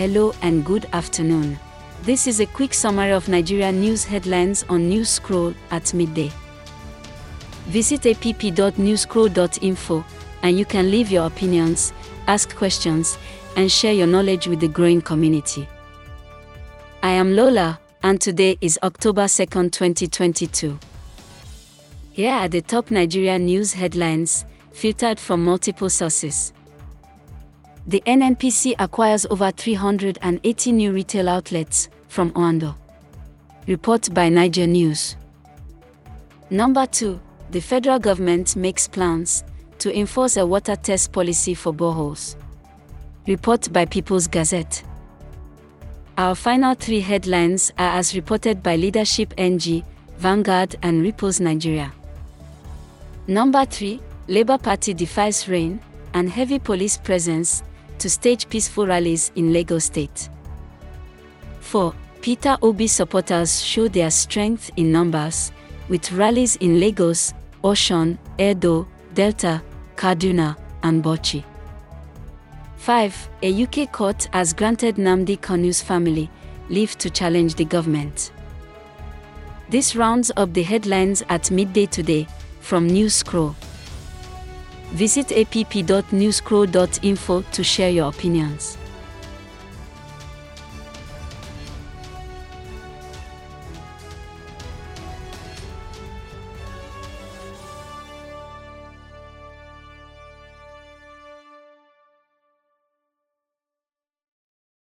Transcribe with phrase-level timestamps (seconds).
[0.00, 1.58] Hello and good afternoon.
[2.04, 6.32] This is a quick summary of Nigeria news headlines on News Scroll at midday.
[7.66, 10.04] Visit app.newscroll.info
[10.42, 11.92] and you can leave your opinions,
[12.28, 13.18] ask questions,
[13.56, 15.68] and share your knowledge with the growing community.
[17.02, 20.78] I am Lola, and today is October 2nd, 2022.
[22.12, 26.54] Here are the top Nigeria news headlines, filtered from multiple sources.
[27.86, 32.76] The NNPC acquires over 380 new retail outlets from Oando.
[33.66, 35.16] Report by Naija News.
[36.50, 37.18] Number 2.
[37.50, 39.44] The federal government makes plans
[39.78, 42.36] to enforce a water test policy for boreholes.
[43.26, 44.82] Report by People's Gazette.
[46.18, 49.82] Our final three headlines are as reported by Leadership NG,
[50.18, 51.92] Vanguard, and Ripples Nigeria.
[53.26, 55.80] Number 3 Labour Party defies rain
[56.14, 57.62] and heavy police presence
[57.98, 60.28] to stage peaceful rallies in Lagos State.
[61.60, 61.94] 4.
[62.20, 65.52] Peter Obi supporters show their strength in numbers,
[65.88, 69.62] with rallies in Lagos, Osun, Edo, Delta,
[69.96, 71.44] Kaduna, and Bauchi.
[72.76, 73.28] 5.
[73.42, 76.30] A UK court has granted Nnamdi Kanu's family
[76.70, 78.32] leave to challenge the government.
[79.68, 82.26] This rounds up the headlines at midday today
[82.60, 83.54] from News Scroll.
[84.92, 88.78] Visit app.newscroll.info to share your opinions.